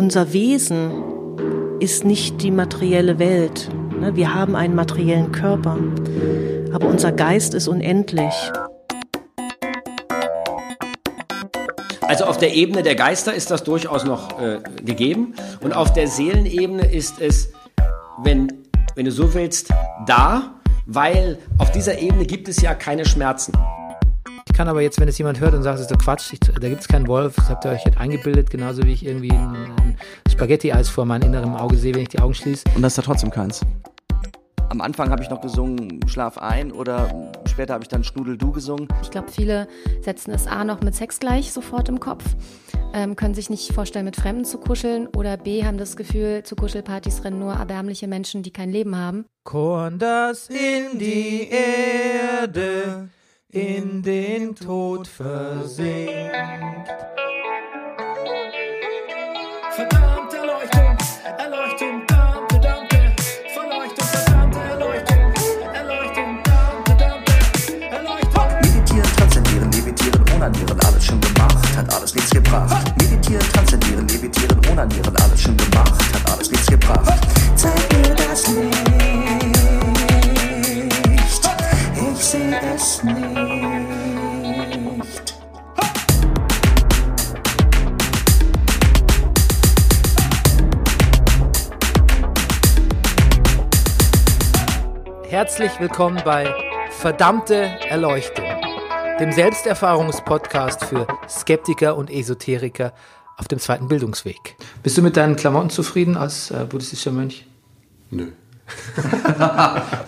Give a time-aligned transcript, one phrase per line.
[0.00, 3.68] unser Wesen ist nicht die materielle Welt.
[4.00, 4.16] Ne?
[4.16, 5.76] Wir haben einen materiellen Körper,
[6.72, 8.32] aber unser Geist ist unendlich.
[12.00, 15.34] Also auf der Ebene der Geister ist das durchaus noch äh, gegeben.
[15.60, 17.52] Und auf der Seelenebene ist es,
[18.22, 18.50] wenn,
[18.94, 19.68] wenn du so willst,
[20.06, 20.54] da,
[20.86, 23.52] weil auf dieser Ebene gibt es ja keine Schmerzen.
[24.60, 26.38] Ich kann aber jetzt, wenn es jemand hört und sagt, das ist doch Quatsch, ich,
[26.40, 29.30] da gibt es keinen Wolf, das habt ihr euch jetzt eingebildet, genauso wie ich irgendwie
[29.30, 29.96] ein, ein
[30.30, 32.64] Spaghetti-Eis vor meinem inneren Auge sehe, wenn ich die Augen schließe.
[32.76, 33.62] Und das ist da trotzdem keins.
[34.68, 38.52] Am Anfang habe ich noch gesungen Schlaf ein oder später habe ich dann Schnudel du
[38.52, 38.86] gesungen.
[39.00, 39.66] Ich glaube, viele
[40.02, 42.22] setzen es A noch mit Sex gleich sofort im Kopf,
[42.92, 46.54] ähm, können sich nicht vorstellen, mit Fremden zu kuscheln oder B haben das Gefühl, zu
[46.54, 49.24] Kuschelpartys rennen nur erbärmliche Menschen, die kein Leben haben.
[49.42, 53.08] Korn, das in die Erde,
[53.52, 56.12] in den Tod versinkt.
[59.74, 60.96] Verdammt, Erleuchtung,
[61.36, 62.96] Erleuchtung, Dante, Dante,
[63.52, 65.32] Verleuchtung, verdammte Erleuchtung,
[65.74, 67.32] Erleuchtung, Dante, Dante,
[67.90, 68.44] Erleuchtung.
[68.62, 72.92] Meditieren, transzendieren, levitieren, onanieren, alles schon gemacht, hat alles nichts gebracht.
[73.00, 75.89] Meditieren, transzendieren, levitieren, onanieren, alles schon gemacht,
[82.30, 83.16] seh es nicht.
[95.28, 96.54] Herzlich willkommen bei
[96.90, 97.54] Verdammte
[97.88, 98.44] Erleuchtung,
[99.18, 102.92] dem Selbsterfahrungspodcast für Skeptiker und Esoteriker
[103.38, 104.56] auf dem zweiten Bildungsweg.
[104.84, 107.48] Bist du mit deinen Klamotten zufrieden als äh, buddhistischer Mönch?
[108.10, 108.28] Nö.